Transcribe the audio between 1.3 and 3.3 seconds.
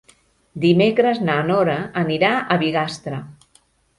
Nora anirà a Bigastre.